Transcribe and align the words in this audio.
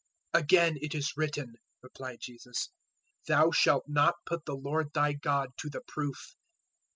'"004:007 0.33 0.41
"Again 0.43 0.77
it 0.81 0.95
is 0.95 1.13
written," 1.15 1.53
replied 1.83 2.17
Jesus, 2.21 2.69
"`Thou 3.29 3.51
shalt 3.53 3.83
not 3.87 4.15
put 4.25 4.45
the 4.45 4.55
Lord 4.55 4.87
thy 4.95 5.13
God 5.13 5.49
to 5.57 5.69
the 5.69 5.81
proof.'" 5.87 6.33